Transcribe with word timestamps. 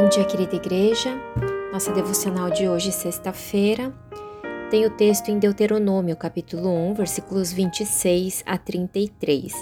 Bom 0.00 0.08
dia, 0.08 0.24
querida 0.24 0.54
igreja. 0.54 1.20
Nossa 1.72 1.90
devocional 1.90 2.50
de 2.50 2.68
hoje, 2.68 2.92
sexta-feira, 2.92 3.92
tem 4.70 4.86
o 4.86 4.90
texto 4.90 5.28
em 5.28 5.40
Deuteronômio, 5.40 6.14
capítulo 6.14 6.72
1, 6.90 6.94
versículos 6.94 7.52
26 7.52 8.44
a 8.46 8.56
33. 8.56 9.52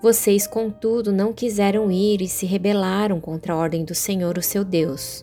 Vocês, 0.00 0.46
contudo, 0.46 1.12
não 1.12 1.34
quiseram 1.34 1.90
ir 1.90 2.22
e 2.22 2.28
se 2.28 2.46
rebelaram 2.46 3.20
contra 3.20 3.52
a 3.52 3.56
ordem 3.58 3.84
do 3.84 3.94
Senhor, 3.94 4.38
o 4.38 4.42
seu 4.42 4.64
Deus. 4.64 5.22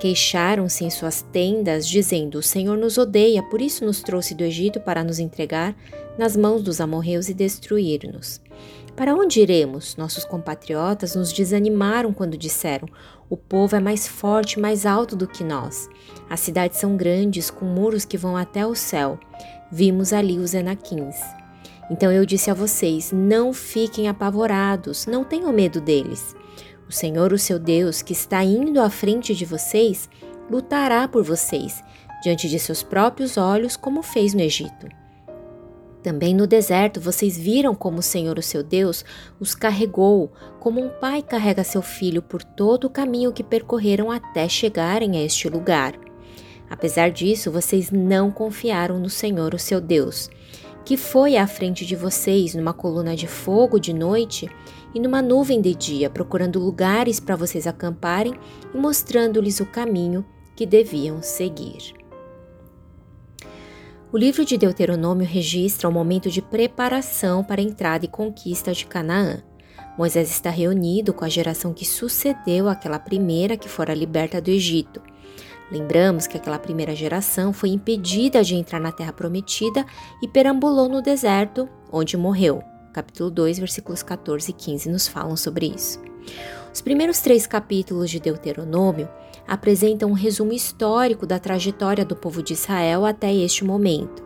Queixaram-se 0.00 0.82
em 0.82 0.88
suas 0.88 1.20
tendas, 1.20 1.86
dizendo: 1.86 2.38
O 2.38 2.42
Senhor 2.42 2.78
nos 2.78 2.96
odeia, 2.96 3.42
por 3.42 3.60
isso 3.60 3.84
nos 3.84 4.00
trouxe 4.00 4.34
do 4.34 4.42
Egito 4.42 4.80
para 4.80 5.04
nos 5.04 5.18
entregar 5.18 5.76
nas 6.16 6.34
mãos 6.34 6.62
dos 6.62 6.80
amorreus 6.80 7.28
e 7.28 7.34
destruir-nos. 7.34 8.40
Para 8.96 9.14
onde 9.14 9.40
iremos? 9.40 9.96
Nossos 9.96 10.24
compatriotas 10.24 11.14
nos 11.14 11.32
desanimaram 11.32 12.12
quando 12.12 12.36
disseram: 12.36 12.88
O 13.28 13.36
povo 13.36 13.76
é 13.76 13.80
mais 13.80 14.06
forte 14.06 14.54
e 14.54 14.60
mais 14.60 14.84
alto 14.84 15.16
do 15.16 15.26
que 15.26 15.44
nós. 15.44 15.88
As 16.28 16.40
cidades 16.40 16.78
são 16.78 16.96
grandes, 16.96 17.50
com 17.50 17.64
muros 17.64 18.04
que 18.04 18.18
vão 18.18 18.36
até 18.36 18.66
o 18.66 18.74
céu. 18.74 19.18
Vimos 19.70 20.12
ali 20.12 20.38
os 20.38 20.54
Enaquins. 20.54 21.16
Então 21.90 22.12
eu 22.12 22.24
disse 22.24 22.50
a 22.50 22.54
vocês: 22.54 23.10
Não 23.12 23.52
fiquem 23.52 24.08
apavorados, 24.08 25.06
não 25.06 25.24
tenham 25.24 25.52
medo 25.52 25.80
deles. 25.80 26.36
O 26.88 26.92
Senhor, 26.92 27.32
o 27.32 27.38
seu 27.38 27.58
Deus, 27.58 28.02
que 28.02 28.12
está 28.12 28.42
indo 28.44 28.80
à 28.80 28.90
frente 28.90 29.34
de 29.34 29.44
vocês, 29.44 30.10
lutará 30.50 31.06
por 31.06 31.22
vocês, 31.22 31.82
diante 32.22 32.48
de 32.48 32.58
seus 32.58 32.82
próprios 32.82 33.36
olhos, 33.36 33.76
como 33.76 34.02
fez 34.02 34.34
no 34.34 34.40
Egito. 34.40 34.88
Também 36.02 36.34
no 36.34 36.46
deserto 36.46 37.00
vocês 37.00 37.36
viram 37.36 37.74
como 37.74 37.98
o 37.98 38.02
Senhor, 38.02 38.38
o 38.38 38.42
seu 38.42 38.62
Deus, 38.62 39.04
os 39.38 39.54
carregou, 39.54 40.32
como 40.58 40.82
um 40.82 40.88
pai 40.88 41.22
carrega 41.22 41.62
seu 41.62 41.82
filho 41.82 42.22
por 42.22 42.42
todo 42.42 42.86
o 42.86 42.90
caminho 42.90 43.32
que 43.32 43.44
percorreram 43.44 44.10
até 44.10 44.48
chegarem 44.48 45.18
a 45.18 45.22
este 45.22 45.48
lugar. 45.48 45.94
Apesar 46.70 47.10
disso, 47.10 47.50
vocês 47.50 47.90
não 47.90 48.30
confiaram 48.30 48.98
no 48.98 49.10
Senhor, 49.10 49.54
o 49.54 49.58
seu 49.58 49.80
Deus, 49.80 50.30
que 50.84 50.96
foi 50.96 51.36
à 51.36 51.46
frente 51.46 51.84
de 51.84 51.94
vocês 51.94 52.54
numa 52.54 52.72
coluna 52.72 53.14
de 53.14 53.26
fogo 53.26 53.78
de 53.78 53.92
noite 53.92 54.48
e 54.94 55.00
numa 55.00 55.20
nuvem 55.20 55.60
de 55.60 55.74
dia, 55.74 56.08
procurando 56.08 56.58
lugares 56.58 57.20
para 57.20 57.36
vocês 57.36 57.66
acamparem 57.66 58.34
e 58.74 58.78
mostrando-lhes 58.78 59.60
o 59.60 59.66
caminho 59.66 60.24
que 60.56 60.64
deviam 60.64 61.22
seguir. 61.22 61.99
O 64.12 64.18
livro 64.18 64.44
de 64.44 64.58
Deuteronômio 64.58 65.24
registra 65.24 65.88
o 65.88 65.92
momento 65.92 66.28
de 66.28 66.42
preparação 66.42 67.44
para 67.44 67.60
a 67.60 67.64
entrada 67.64 68.04
e 68.04 68.08
conquista 68.08 68.72
de 68.72 68.84
Canaã. 68.84 69.40
Moisés 69.96 70.28
está 70.28 70.50
reunido 70.50 71.14
com 71.14 71.24
a 71.24 71.28
geração 71.28 71.72
que 71.72 71.84
sucedeu 71.84 72.68
aquela 72.68 72.98
primeira 72.98 73.56
que 73.56 73.68
fora 73.68 73.94
liberta 73.94 74.40
do 74.40 74.50
Egito. 74.50 75.00
Lembramos 75.70 76.26
que 76.26 76.36
aquela 76.36 76.58
primeira 76.58 76.92
geração 76.92 77.52
foi 77.52 77.68
impedida 77.68 78.42
de 78.42 78.56
entrar 78.56 78.80
na 78.80 78.90
terra 78.90 79.12
prometida 79.12 79.86
e 80.20 80.26
perambulou 80.26 80.88
no 80.88 81.00
deserto, 81.00 81.68
onde 81.92 82.16
morreu. 82.16 82.64
Capítulo 82.92 83.30
2, 83.30 83.60
versículos 83.60 84.02
14 84.02 84.50
e 84.50 84.52
15 84.52 84.90
nos 84.90 85.06
falam 85.06 85.36
sobre 85.36 85.66
isso. 85.66 86.02
Os 86.72 86.80
primeiros 86.80 87.20
três 87.20 87.46
capítulos 87.46 88.10
de 88.10 88.20
Deuteronômio 88.20 89.08
apresentam 89.46 90.10
um 90.10 90.14
resumo 90.14 90.52
histórico 90.52 91.26
da 91.26 91.38
trajetória 91.38 92.04
do 92.04 92.14
povo 92.14 92.42
de 92.42 92.52
Israel 92.52 93.04
até 93.04 93.34
este 93.34 93.64
momento. 93.64 94.22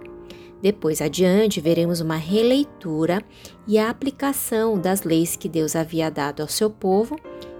Depois 0.60 1.00
adiante, 1.00 1.60
veremos 1.60 2.00
uma 2.00 2.16
releitura 2.16 3.22
e 3.66 3.78
a 3.78 3.88
aplicação 3.88 4.78
das 4.78 5.02
leis 5.02 5.36
que 5.36 5.48
Deus 5.48 5.74
havia 5.74 6.10
dado 6.10 6.42
ao 6.42 6.48
seu 6.48 6.68
povo, 6.70 7.16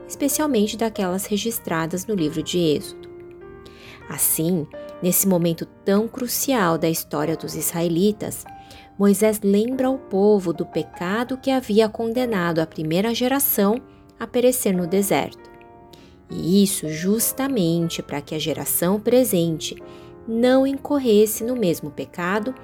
especialmente 0.07 0.77
daquelas 0.77 1.27
registradas 1.27 2.07
no 2.07 2.15
livro 2.15 2.43
de 2.43 2.59
Êxodo. 2.59 3.09
Assim, 4.09 4.67
nesse 5.03 5.27
momento 5.27 5.67
tão 5.85 6.07
crucial 6.07 6.77
da 6.77 6.91
história 6.91 7.37
dos 7.37 7.55
israelitas, 7.55 8.45
Moisés 8.99 9.41
lembra 9.43 9.89
ao 9.89 9.99
povo 9.99 10.53
do 10.53 10.67
pecado 10.67 11.39
que 11.39 11.51
havia 11.51 11.89
condenado 11.89 12.59
a 12.59 12.67
primeira 12.67 13.15
geração 13.15 13.81
a 14.19 14.27
perecer 14.27 14.77
no 14.77 14.87
deserto. 14.87 15.51
E 16.31 16.63
isso 16.63 16.89
justamente 16.89 18.03
para 18.03 18.21
que 18.21 18.35
a 18.35 18.39
geração 18.39 18.99
presente 19.01 19.77
não 20.27 20.67
incorresse 20.67 21.45
no 21.45 21.55
mesmo 21.55 21.91
pecado 21.91 22.55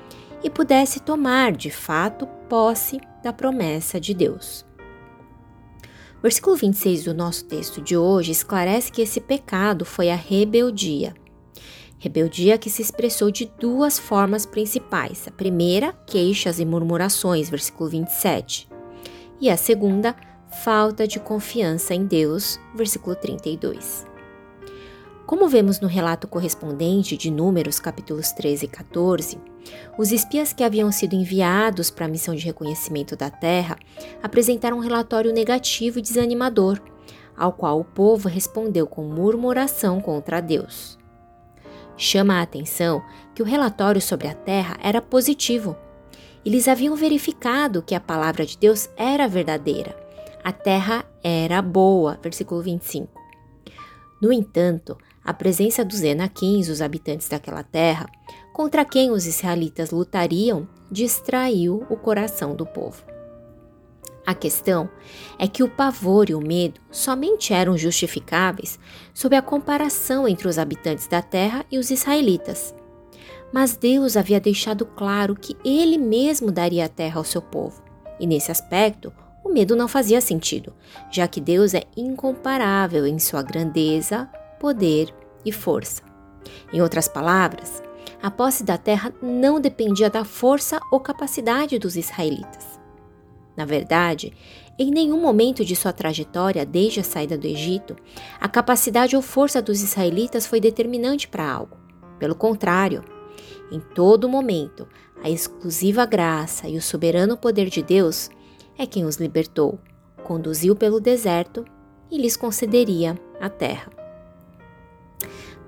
e 0.43 0.49
pudesse 0.49 1.01
tomar 1.01 1.53
de 1.53 1.71
fato 1.71 2.27
posse 2.49 3.01
da 3.23 3.33
promessa 3.33 4.01
de 4.01 4.15
Deus. 4.15 4.65
Versículo 6.23 6.57
26 6.57 7.05
do 7.05 7.15
nosso 7.15 7.45
texto 7.47 7.81
de 7.81 7.97
hoje 7.97 8.33
esclarece 8.33 8.93
que 8.93 9.03
esse 9.03 9.21
pecado 9.21 9.85
foi 9.85 10.11
a 10.11 10.17
rebeldia. 10.17 11.15
Rebeldia 11.99 12.57
que 12.57 12.71
se 12.71 12.81
expressou 12.81 13.31
de 13.31 13.51
duas 13.59 13.99
formas 13.99 14.47
principais. 14.47 15.27
A 15.29 15.31
primeira, 15.31 15.93
queixas 16.07 16.59
e 16.59 16.65
murmurações, 16.65 17.51
versículo 17.51 17.91
27. 17.91 18.69
E 19.41 19.51
a 19.51 19.57
segunda, 19.57 20.15
falta 20.51 21.07
de 21.07 21.21
confiança 21.21 21.95
em 21.95 22.05
Deus, 22.05 22.61
versículo 22.75 23.15
32. 23.15 24.07
Como 25.25 25.49
vemos 25.49 25.79
no 25.79 25.87
relato 25.87 26.27
correspondente 26.27 27.17
de 27.17 27.31
Números, 27.31 27.79
capítulos 27.79 28.33
13 28.33 28.65
e 28.65 28.69
14, 28.69 29.39
os 29.97 30.11
espias 30.11 30.53
que 30.53 30.65
haviam 30.65 30.91
sido 30.91 31.15
enviados 31.15 31.89
para 31.89 32.07
a 32.07 32.09
missão 32.09 32.35
de 32.35 32.45
reconhecimento 32.45 33.15
da 33.15 33.31
terra 33.31 33.79
apresentaram 34.21 34.79
um 34.79 34.81
relatório 34.81 35.33
negativo 35.33 36.01
e 36.01 36.03
desanimador, 36.03 36.81
ao 37.37 37.53
qual 37.53 37.79
o 37.79 37.85
povo 37.85 38.29
respondeu 38.29 38.89
com 38.89 39.05
murmuração 39.05 40.01
contra 40.01 40.41
Deus. 40.41 40.99
Chama 41.97 42.35
a 42.35 42.43
atenção 42.43 43.05
que 43.35 43.43
o 43.43 43.47
relatório 43.47 44.01
sobre 44.01 44.27
a 44.27 44.35
terra 44.35 44.77
era 44.83 45.01
positivo. 45.01 45.77
Eles 46.45 46.67
haviam 46.67 46.97
verificado 46.97 47.83
que 47.83 47.95
a 47.95 48.01
palavra 48.01 48.45
de 48.45 48.59
Deus 48.59 48.91
era 48.97 49.29
verdadeira 49.29 50.10
a 50.43 50.53
terra 50.53 51.05
era 51.23 51.61
boa. 51.63 52.19
Versículo 52.23 52.63
25. 52.63 53.09
No 54.21 54.33
entanto, 54.33 54.99
a 55.25 55.33
presença 55.33 55.85
dos 55.85 56.03
Enaquins, 56.03 56.69
os 56.69 56.83
habitantes 56.83 57.29
daquela 57.29 57.63
terra, 57.63 58.07
contra 58.53 58.85
quem 58.85 59.11
os 59.11 59.27
israelitas 59.27 59.91
lutariam, 59.91 60.69
distraiu 60.91 61.87
o 61.89 61.97
coração 61.97 62.55
do 62.55 62.67
povo. 62.67 63.03
A 64.27 64.35
questão 64.35 64.89
é 65.39 65.49
que 65.49 65.63
o 65.63 65.69
pavor 65.69 66.29
e 66.29 66.35
o 66.35 66.41
medo 66.41 66.81
somente 66.91 67.53
eram 67.53 67.77
justificáveis 67.77 68.79
sob 69.15 69.35
a 69.35 69.43
comparação 69.43 70.29
entre 70.29 70.47
os 70.47 70.59
habitantes 70.59 71.07
da 71.07 71.23
terra 71.23 71.65
e 71.71 71.79
os 71.79 71.91
israelitas. 71.91 72.75
Mas 73.53 73.77
Deus 73.77 74.17
havia 74.17 74.41
deixado 74.41 74.85
claro 74.85 75.35
que 75.35 75.57
Ele 75.65 75.99
mesmo 75.99 76.53
daria 76.53 76.85
a 76.85 76.89
terra 76.89 77.19
ao 77.19 77.25
seu 77.25 77.43
povo, 77.43 77.83
e 78.21 78.27
nesse 78.27 78.53
aspecto, 78.53 79.13
medo 79.53 79.77
não 79.77 79.89
fazia 79.89 80.21
sentido, 80.21 80.73
já 81.11 81.27
que 81.27 81.41
Deus 81.41 81.75
é 81.75 81.85
incomparável 81.97 83.07
em 83.07 83.19
sua 83.19 83.43
grandeza, 83.43 84.29
poder 84.59 85.15
e 85.45 85.53
força. 85.53 86.03
Em 86.73 86.81
outras 86.81 87.09
palavras, 87.09 87.83
a 88.23 88.31
posse 88.31 88.65
da 88.65 88.77
terra 88.77 89.13
não 89.23 89.61
dependia 89.61 90.11
da 90.11 90.25
força 90.25 90.81
ou 90.91 91.01
capacidade 91.01 91.79
dos 91.79 91.97
israelitas. 91.97 92.79
Na 93.57 93.65
verdade, 93.65 94.33
em 94.79 94.91
nenhum 94.91 95.21
momento 95.21 95.65
de 95.65 95.77
sua 95.77 95.93
trajetória 95.93 96.65
desde 96.65 97.01
a 97.01 97.05
saída 97.05 97.37
do 97.37 97.47
Egito, 97.47 97.97
a 98.41 98.49
capacidade 98.49 99.17
ou 99.17 99.23
força 99.23 99.61
dos 99.61 99.83
israelitas 99.83 100.47
foi 100.47 100.61
determinante 100.61 101.29
para 101.29 101.51
algo. 101.51 101.77
Pelo 102.19 102.35
contrário, 102.35 103.05
em 103.71 103.81
todo 103.81 104.29
momento, 104.29 104.89
a 105.23 105.29
exclusiva 105.29 106.07
graça 106.07 106.69
e 106.69 106.77
o 106.77 106.83
soberano 106.83 107.37
poder 107.37 107.69
de 107.69 107.83
Deus 107.83 108.31
é 108.81 108.87
quem 108.87 109.05
os 109.05 109.17
libertou, 109.17 109.79
conduziu 110.25 110.75
pelo 110.75 110.99
deserto 110.99 111.67
e 112.11 112.17
lhes 112.17 112.35
concederia 112.35 113.15
a 113.39 113.51
terra. 113.51 113.93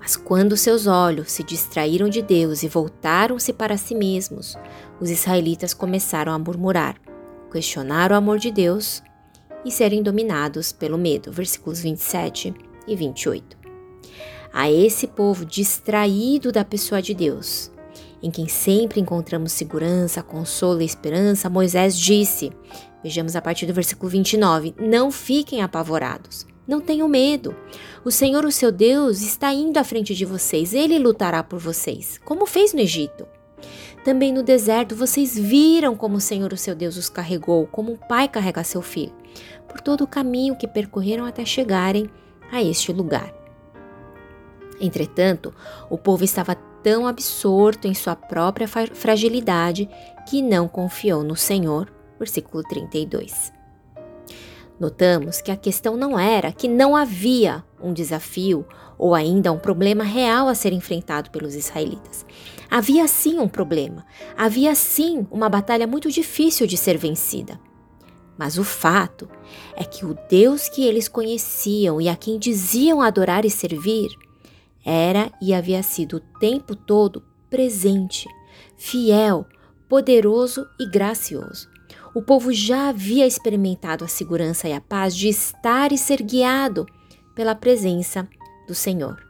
Mas 0.00 0.16
quando 0.16 0.56
seus 0.56 0.86
olhos 0.86 1.30
se 1.30 1.42
distraíram 1.42 2.08
de 2.08 2.22
Deus 2.22 2.62
e 2.62 2.68
voltaram-se 2.68 3.52
para 3.52 3.76
si 3.76 3.94
mesmos, 3.94 4.56
os 4.98 5.10
israelitas 5.10 5.74
começaram 5.74 6.32
a 6.32 6.38
murmurar, 6.38 6.96
questionar 7.52 8.10
o 8.10 8.14
amor 8.14 8.38
de 8.38 8.50
Deus 8.50 9.02
e 9.62 9.70
serem 9.70 10.02
dominados 10.02 10.72
pelo 10.72 10.96
medo. 10.96 11.30
Versículos 11.30 11.80
27 11.80 12.54
e 12.88 12.96
28. 12.96 13.58
A 14.54 14.72
esse 14.72 15.06
povo 15.06 15.44
distraído 15.44 16.50
da 16.50 16.64
pessoa 16.64 17.02
de 17.02 17.12
Deus, 17.12 17.70
em 18.22 18.30
quem 18.30 18.46
sempre 18.46 19.00
encontramos 19.00 19.52
segurança, 19.52 20.22
consolo 20.22 20.80
e 20.80 20.84
esperança, 20.84 21.50
Moisés 21.50 21.98
disse: 21.98 22.52
Vejamos 23.02 23.34
a 23.34 23.42
partir 23.42 23.66
do 23.66 23.74
versículo 23.74 24.08
29. 24.08 24.74
Não 24.78 25.10
fiquem 25.10 25.60
apavorados. 25.60 26.46
Não 26.66 26.80
tenham 26.80 27.08
medo. 27.08 27.56
O 28.04 28.10
Senhor, 28.10 28.44
o 28.44 28.52
seu 28.52 28.70
Deus, 28.70 29.20
está 29.20 29.52
indo 29.52 29.76
à 29.78 29.84
frente 29.84 30.14
de 30.14 30.24
vocês. 30.24 30.72
Ele 30.72 30.98
lutará 30.98 31.42
por 31.42 31.58
vocês, 31.58 32.18
como 32.24 32.46
fez 32.46 32.72
no 32.72 32.80
Egito. 32.80 33.26
Também 34.04 34.32
no 34.32 34.42
deserto 34.42 34.96
vocês 34.96 35.36
viram 35.36 35.96
como 35.96 36.16
o 36.16 36.20
Senhor, 36.20 36.52
o 36.52 36.56
seu 36.56 36.74
Deus, 36.74 36.96
os 36.96 37.08
carregou, 37.08 37.66
como 37.66 37.92
um 37.92 37.96
pai 37.96 38.28
carrega 38.28 38.64
seu 38.64 38.82
filho, 38.82 39.14
por 39.68 39.80
todo 39.80 40.02
o 40.02 40.08
caminho 40.08 40.56
que 40.56 40.66
percorreram 40.66 41.24
até 41.24 41.44
chegarem 41.44 42.08
a 42.50 42.62
este 42.62 42.92
lugar. 42.92 43.32
Entretanto, 44.80 45.54
o 45.88 45.96
povo 45.96 46.24
estava 46.24 46.56
tão 46.82 47.06
absorto 47.06 47.86
em 47.86 47.94
sua 47.94 48.16
própria 48.16 48.66
fragilidade 48.66 49.88
que 50.28 50.42
não 50.42 50.68
confiou 50.68 51.22
no 51.22 51.36
Senhor. 51.36 51.92
Versículo 52.18 52.62
32. 52.62 53.52
Notamos 54.78 55.40
que 55.40 55.50
a 55.50 55.56
questão 55.56 55.96
não 55.96 56.18
era 56.18 56.52
que 56.52 56.66
não 56.66 56.96
havia 56.96 57.64
um 57.80 57.92
desafio 57.92 58.66
ou 58.98 59.14
ainda 59.14 59.52
um 59.52 59.58
problema 59.58 60.04
real 60.04 60.48
a 60.48 60.54
ser 60.54 60.72
enfrentado 60.72 61.30
pelos 61.30 61.54
israelitas. 61.54 62.24
Havia 62.70 63.06
sim 63.06 63.38
um 63.38 63.48
problema, 63.48 64.04
havia 64.36 64.74
sim 64.74 65.26
uma 65.30 65.48
batalha 65.48 65.86
muito 65.86 66.10
difícil 66.10 66.66
de 66.66 66.76
ser 66.76 66.96
vencida. 66.96 67.60
Mas 68.36 68.58
o 68.58 68.64
fato 68.64 69.28
é 69.76 69.84
que 69.84 70.06
o 70.06 70.16
Deus 70.28 70.68
que 70.68 70.84
eles 70.84 71.06
conheciam 71.06 72.00
e 72.00 72.08
a 72.08 72.16
quem 72.16 72.38
diziam 72.38 73.02
adorar 73.02 73.44
e 73.44 73.50
servir 73.50 74.16
era 74.84 75.32
e 75.40 75.54
havia 75.54 75.82
sido 75.82 76.16
o 76.16 76.38
tempo 76.38 76.74
todo 76.74 77.22
presente, 77.48 78.28
fiel, 78.76 79.46
poderoso 79.88 80.66
e 80.80 80.88
gracioso. 80.88 81.70
O 82.14 82.22
povo 82.22 82.52
já 82.52 82.88
havia 82.88 83.26
experimentado 83.26 84.04
a 84.04 84.08
segurança 84.08 84.68
e 84.68 84.72
a 84.72 84.80
paz 84.80 85.16
de 85.16 85.28
estar 85.28 85.92
e 85.92 85.98
ser 85.98 86.22
guiado 86.22 86.86
pela 87.34 87.54
presença 87.54 88.28
do 88.66 88.74
Senhor. 88.74 89.26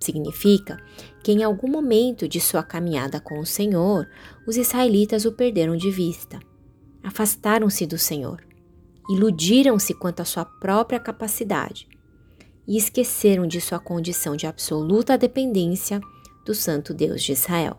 Significa 0.00 0.76
que 1.22 1.32
em 1.32 1.42
algum 1.42 1.68
momento 1.68 2.28
de 2.28 2.40
sua 2.40 2.62
caminhada 2.62 3.20
com 3.20 3.40
o 3.40 3.46
Senhor, 3.46 4.06
os 4.46 4.56
israelitas 4.56 5.24
o 5.24 5.32
perderam 5.32 5.76
de 5.76 5.90
vista. 5.90 6.38
Afastaram-se 7.02 7.86
do 7.86 7.98
Senhor, 7.98 8.44
iludiram-se 9.10 9.94
quanto 9.94 10.20
à 10.20 10.24
sua 10.24 10.44
própria 10.44 11.00
capacidade 11.00 11.88
e 12.66 12.76
esqueceram 12.76 13.46
de 13.46 13.60
sua 13.60 13.78
condição 13.78 14.36
de 14.36 14.46
absoluta 14.46 15.18
dependência 15.18 16.00
do 16.44 16.54
Santo 16.54 16.92
Deus 16.94 17.22
de 17.22 17.32
Israel. 17.32 17.78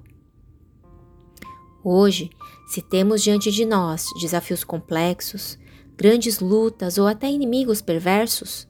Hoje, 1.84 2.30
se 2.68 2.82
temos 2.82 3.22
diante 3.22 3.52
de 3.52 3.64
nós 3.66 4.08
desafios 4.20 4.64
complexos, 4.64 5.58
grandes 5.96 6.40
lutas 6.40 6.98
ou 6.98 7.08
até 7.08 7.30
inimigos 7.30 7.82
perversos, 7.82 8.68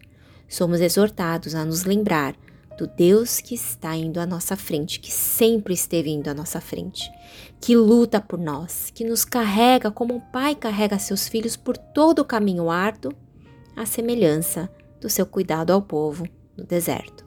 somos 0.47 0.81
exortados 0.81 1.55
a 1.55 1.63
nos 1.63 1.85
lembrar 1.85 2.35
do 2.77 2.87
Deus 2.87 3.39
que 3.39 3.55
está 3.55 3.95
indo 3.95 4.19
à 4.19 4.25
nossa 4.25 4.57
frente, 4.57 4.99
que 4.99 5.11
sempre 5.11 5.73
esteve 5.73 6.09
indo 6.09 6.29
à 6.29 6.33
nossa 6.33 6.59
frente, 6.59 7.09
que 7.61 7.75
luta 7.75 8.19
por 8.19 8.37
nós, 8.37 8.91
que 8.93 9.05
nos 9.05 9.23
carrega 9.23 9.89
como 9.89 10.13
um 10.13 10.19
pai 10.19 10.53
carrega 10.55 10.99
seus 10.99 11.27
filhos 11.27 11.55
por 11.55 11.77
todo 11.77 12.19
o 12.19 12.25
caminho 12.25 12.69
árduo, 12.69 13.13
à 13.77 13.85
semelhança 13.85 14.69
do 14.99 15.09
seu 15.09 15.25
cuidado 15.25 15.71
ao 15.71 15.81
povo 15.81 16.27
no 16.57 16.63
deserto. 16.63 17.25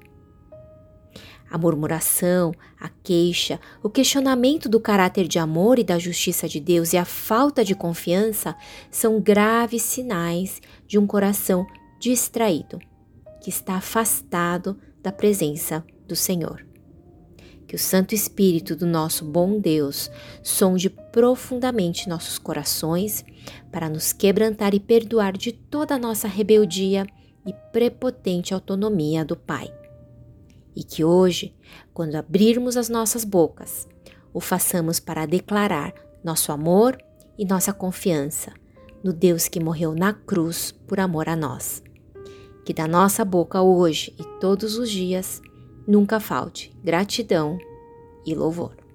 A 1.50 1.56
murmuração, 1.56 2.53
a 2.79 2.88
queixa, 2.88 3.59
o 3.82 3.88
questionamento 3.88 4.69
do 4.69 4.79
caráter 4.79 5.26
de 5.26 5.38
amor 5.38 5.79
e 5.79 5.85
da 5.85 5.99
justiça 5.99 6.47
de 6.47 6.61
Deus 6.61 6.93
e 6.93 6.99
a 6.99 7.06
falta 7.06 7.65
de 7.65 7.75
confiança 7.75 8.55
são 8.91 9.19
graves 9.19 9.82
sinais 9.82 10.61
de 10.87 10.99
um 10.99 11.06
coração 11.06 11.67
distraído, 11.99 12.79
que 13.41 13.49
está 13.49 13.76
afastado 13.76 14.79
da 15.03 15.11
presença 15.11 15.82
do 16.06 16.15
Senhor. 16.15 16.67
Que 17.67 17.76
o 17.76 17.79
Santo 17.79 18.15
Espírito 18.15 18.76
do 18.76 18.87
nosso 18.87 19.25
bom 19.25 19.59
Deus 19.59 20.11
sonde 20.43 20.91
profundamente 20.91 22.09
nossos 22.09 22.38
corações 22.38 23.25
para 23.70 23.88
nos 23.88 24.12
quebrantar 24.12 24.75
e 24.75 24.81
perdoar 24.81 25.37
de 25.37 25.53
toda 25.53 25.94
a 25.94 25.99
nossa 25.99 26.29
rebeldia 26.29 27.06
e 27.46 27.52
prepotente 27.73 28.52
autonomia 28.52 29.25
do 29.25 29.37
Pai 29.37 29.73
e 30.79 30.85
que 30.85 31.02
hoje, 31.02 31.52
quando 31.93 32.14
abrirmos 32.14 32.76
as 32.76 32.88
nossas 32.88 33.25
bocas, 33.25 33.88
o 34.32 34.40
façamos 34.40 35.00
para 35.00 35.26
declarar 35.26 35.93
nosso 36.23 36.52
amor 36.52 36.96
e 37.37 37.44
nossa 37.44 37.73
confiança 37.73 38.52
no 39.02 39.12
Deus 39.12 39.49
que 39.49 39.58
morreu 39.58 39.93
na 39.93 40.12
cruz 40.12 40.70
por 40.87 41.00
amor 41.00 41.29
a 41.29 41.35
nós. 41.35 41.82
Que 42.64 42.73
da 42.73 42.87
nossa 42.87 43.25
boca 43.25 43.61
hoje 43.61 44.14
e 44.20 44.25
todos 44.38 44.79
os 44.79 44.88
dias 44.88 45.43
nunca 45.84 46.20
falte 46.20 46.73
gratidão 46.84 47.58
e 48.25 48.32
louvor. 48.32 48.88